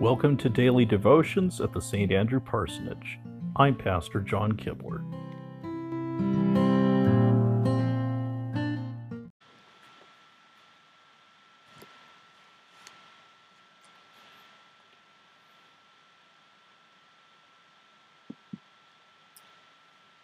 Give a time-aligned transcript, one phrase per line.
[0.00, 2.12] Welcome to Daily Devotions at the St.
[2.12, 3.18] Andrew Parsonage.
[3.56, 5.02] I'm Pastor John Kibler.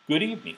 [0.06, 0.56] Good evening.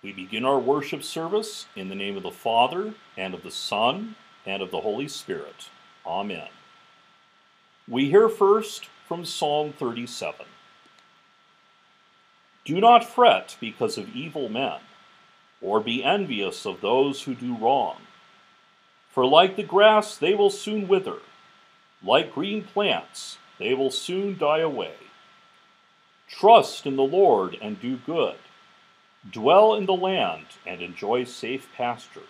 [0.00, 4.14] We begin our worship service in the name of the Father, and of the Son,
[4.46, 5.70] and of the Holy Spirit.
[6.06, 6.46] Amen.
[7.90, 10.44] We hear first from Psalm 37.
[12.66, 14.80] Do not fret because of evil men,
[15.62, 17.96] or be envious of those who do wrong.
[19.08, 21.20] For like the grass, they will soon wither,
[22.02, 24.96] like green plants, they will soon die away.
[26.28, 28.36] Trust in the Lord and do good.
[29.28, 32.28] Dwell in the land and enjoy safe pasture.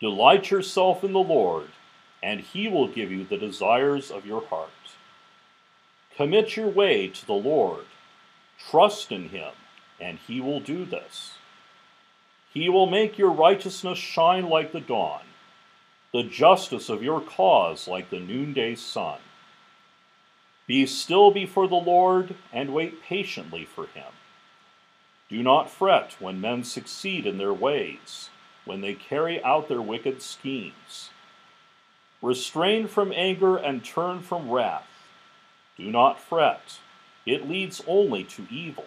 [0.00, 1.70] Delight yourself in the Lord
[2.22, 4.70] and he will give you the desires of your heart.
[6.16, 7.84] Commit your way to the Lord.
[8.70, 9.52] Trust in him,
[10.00, 11.34] and he will do this.
[12.52, 15.22] He will make your righteousness shine like the dawn,
[16.12, 19.20] the justice of your cause like the noonday sun.
[20.66, 24.12] Be still before the Lord and wait patiently for him.
[25.28, 28.30] Do not fret when men succeed in their ways,
[28.64, 31.10] when they carry out their wicked schemes.
[32.20, 34.88] Restrain from anger and turn from wrath.
[35.76, 36.78] Do not fret,
[37.24, 38.86] it leads only to evil.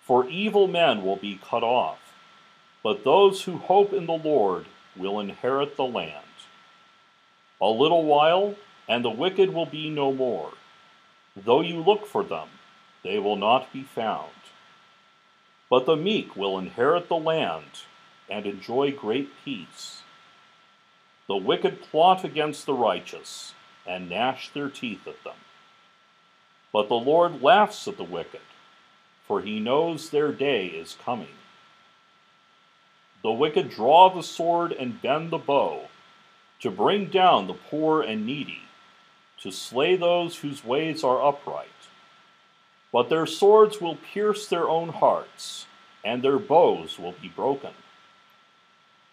[0.00, 1.98] For evil men will be cut off,
[2.82, 6.24] but those who hope in the Lord will inherit the land.
[7.60, 8.54] A little while,
[8.88, 10.52] and the wicked will be no more.
[11.36, 12.48] Though you look for them,
[13.02, 14.30] they will not be found.
[15.68, 17.82] But the meek will inherit the land
[18.30, 20.02] and enjoy great peace.
[21.28, 23.52] The wicked plot against the righteous,
[23.84, 25.34] and gnash their teeth at them.
[26.72, 28.42] But the Lord laughs at the wicked,
[29.26, 31.34] for he knows their day is coming.
[33.24, 35.88] The wicked draw the sword and bend the bow,
[36.60, 38.62] to bring down the poor and needy,
[39.38, 41.66] to slay those whose ways are upright.
[42.92, 45.66] But their swords will pierce their own hearts,
[46.04, 47.72] and their bows will be broken.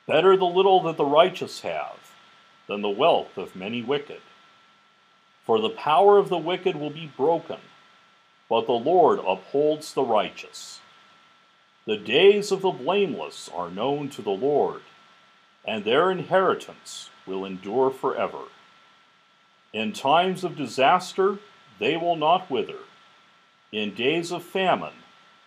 [0.05, 2.02] Better the little that the righteous have
[2.68, 4.22] than the wealth of many wicked.
[5.46, 7.59] For the power of the wicked will be broken,
[8.50, 10.79] but the Lord upholds the righteous.
[11.85, 14.81] The days of the blameless are known to the Lord,
[15.66, 18.44] and their inheritance will endure forever.
[19.74, 21.40] In times of disaster,
[21.80, 22.80] they will not wither.
[23.72, 24.94] In days of famine,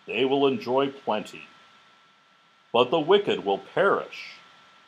[0.05, 1.47] they will enjoy plenty.
[2.71, 4.33] But the wicked will perish.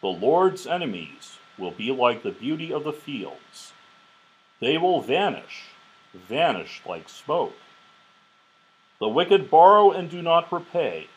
[0.02, 3.74] The Lord's enemies will be like the beauty of the fields.
[4.60, 5.66] They will vanish,
[6.14, 7.56] vanish like smoke.
[9.00, 11.08] The wicked borrow and do not repay,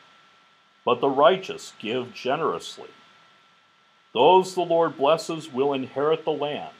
[0.84, 2.90] but the righteous give generously.
[4.12, 6.74] Those the Lord blesses will inherit the land,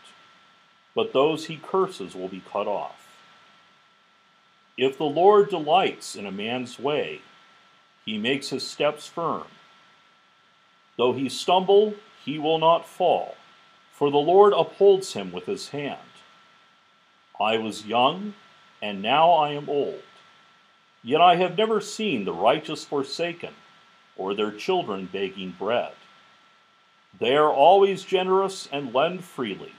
[0.94, 2.98] but those he curses will be cut off.
[4.76, 7.20] If the Lord delights in a man's way,
[8.04, 9.44] he makes his steps firm.
[10.96, 13.36] Though he stumble, he will not fall,
[14.02, 16.00] for the Lord upholds him with his hand.
[17.40, 18.34] I was young,
[18.82, 20.02] and now I am old.
[21.04, 23.54] Yet I have never seen the righteous forsaken,
[24.16, 25.92] or their children begging bread.
[27.20, 29.74] They are always generous and lend freely.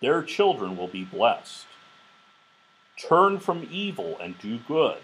[0.00, 1.66] Their children will be blessed.
[3.08, 5.02] Turn from evil and do good.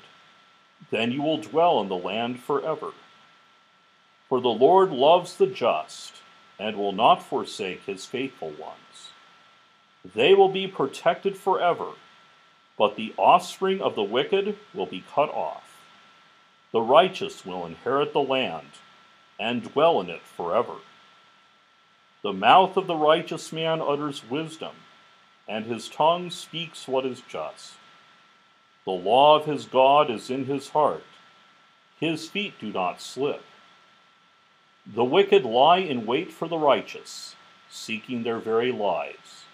[0.92, 2.92] Then you will dwell in the land forever.
[4.28, 6.22] For the Lord loves the just
[6.58, 9.10] and will not forsake his faithful ones.
[10.14, 11.92] They will be protected forever,
[12.78, 15.80] but the offspring of the wicked will be cut off.
[16.72, 18.68] The righteous will inherit the land
[19.38, 20.76] and dwell in it forever.
[22.22, 24.74] The mouth of the righteous man utters wisdom,
[25.48, 27.74] and his tongue speaks what is just.
[28.84, 31.04] The law of his God is in his heart,
[31.98, 33.42] his feet do not slip.
[34.94, 37.34] The wicked lie in wait for the righteous,
[37.68, 39.44] seeking their very lives.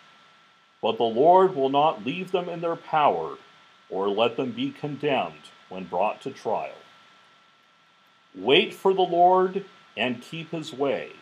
[0.83, 3.39] But the Lord will not leave them in their power,
[3.89, 6.75] or let them be condemned when brought to trial.
[8.35, 9.65] Wait for the Lord
[9.97, 11.13] and keep his way.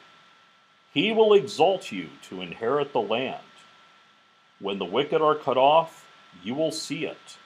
[0.93, 3.45] He will exalt you to inherit the land.
[4.59, 6.09] When the wicked are cut off,
[6.43, 7.39] you will see it.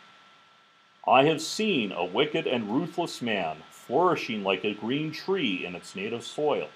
[1.07, 5.95] I have seen a wicked and ruthless man flourishing like a green tree in its
[5.95, 6.69] native soil.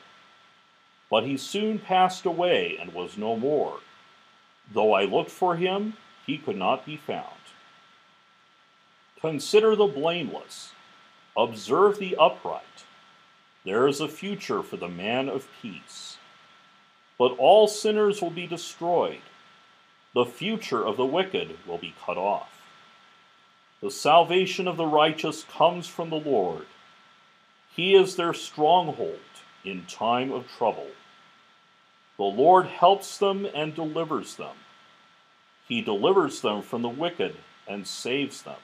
[1.11, 3.81] But he soon passed away and was no more.
[4.73, 5.95] Though I looked for him,
[6.27, 7.25] he could not be found.
[9.21, 10.73] Consider the blameless,
[11.37, 12.85] observe the upright.
[13.65, 16.19] There is a future for the man of peace.
[17.19, 19.23] But all sinners will be destroyed.
[20.15, 22.63] The future of the wicked will be cut off.
[23.81, 26.67] The salvation of the righteous comes from the Lord.
[27.79, 29.21] He is their stronghold
[29.65, 30.89] in time of trouble.
[32.17, 34.57] The Lord helps them and delivers them.
[35.69, 37.37] He delivers them from the wicked
[37.69, 38.59] and saves them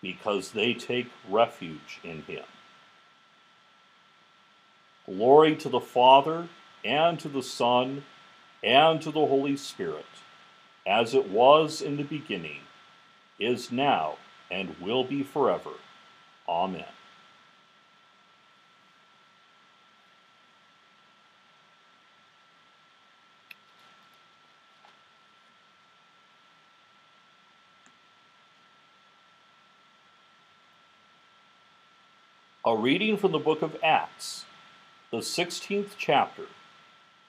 [0.00, 2.44] because they take refuge in him.
[5.04, 6.46] Glory to the Father,
[6.84, 8.04] and to the Son,
[8.62, 10.06] and to the Holy Spirit,
[10.86, 12.60] as it was in the beginning,
[13.40, 14.14] is now,
[14.48, 15.72] and will be forever.
[16.48, 16.84] Amen.
[32.64, 34.44] A reading from the book of Acts,
[35.10, 36.44] the 16th chapter,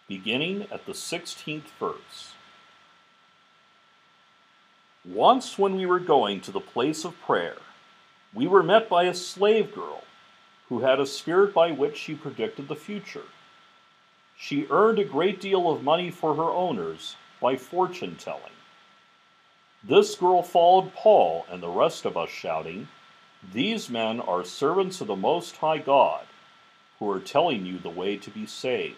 [0.07, 2.33] beginning at the 16th verse.
[5.03, 7.57] Once, when we were going to the place of prayer,
[8.31, 10.03] we were met by a slave girl
[10.69, 13.25] who had a spirit by which she predicted the future.
[14.37, 18.53] She earned a great deal of money for her owners by fortune telling.
[19.83, 22.87] This girl followed Paul and the rest of us, shouting,
[23.51, 26.25] these men are servants of the Most High God,
[26.99, 28.95] who are telling you the way to be saved.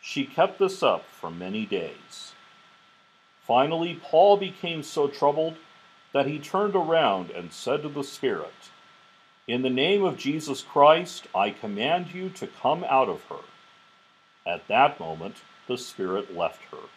[0.00, 2.32] She kept this up for many days.
[3.46, 5.56] Finally, Paul became so troubled
[6.12, 8.70] that he turned around and said to the Spirit,
[9.46, 13.44] In the name of Jesus Christ, I command you to come out of her.
[14.46, 15.36] At that moment,
[15.66, 16.88] the Spirit left her.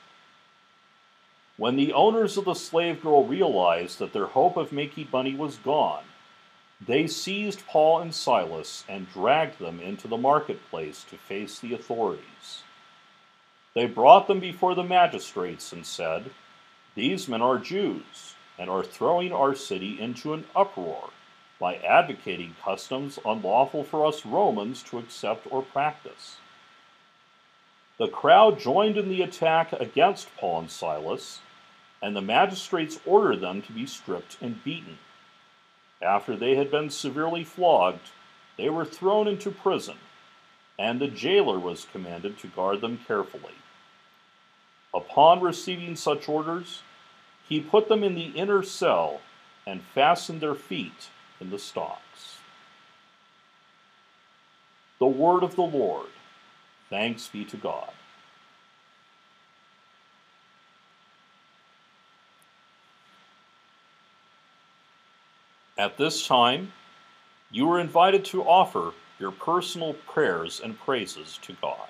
[1.57, 5.57] When the owners of the slave girl realized that their hope of making money was
[5.57, 6.03] gone,
[6.81, 12.63] they seized Paul and Silas and dragged them into the marketplace to face the authorities.
[13.73, 16.31] They brought them before the magistrates and said,
[16.95, 21.09] These men are Jews and are throwing our city into an uproar
[21.59, 26.37] by advocating customs unlawful for us Romans to accept or practice.
[27.97, 31.39] The crowd joined in the attack against Paul and Silas,
[32.01, 34.97] and the magistrates ordered them to be stripped and beaten.
[36.03, 38.09] After they had been severely flogged,
[38.57, 39.97] they were thrown into prison,
[40.77, 43.55] and the jailer was commanded to guard them carefully.
[44.93, 46.83] Upon receiving such orders,
[47.47, 49.21] he put them in the inner cell
[49.65, 51.09] and fastened their feet
[51.39, 52.37] in the stocks.
[54.99, 56.09] The word of the Lord.
[56.89, 57.91] Thanks be to God.
[65.77, 66.71] At this time,
[67.51, 71.89] you are invited to offer your personal prayers and praises to God.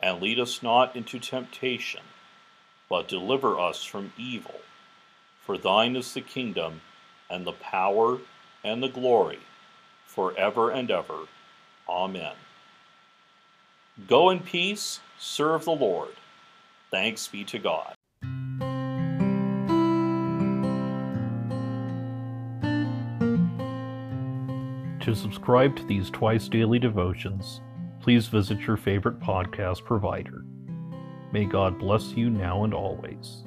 [0.00, 2.02] And lead us not into temptation,
[2.88, 4.60] but deliver us from evil.
[5.44, 6.82] For thine is the kingdom,
[7.28, 8.18] and the power,
[8.62, 9.40] and the glory,
[10.06, 11.26] forever and ever.
[11.88, 12.34] Amen.
[14.06, 16.14] Go in peace, serve the Lord.
[16.90, 17.94] Thanks be to God.
[25.00, 27.62] To subscribe to these twice daily devotions,
[28.00, 30.44] please visit your favorite podcast provider.
[31.32, 33.44] May God bless you now and always.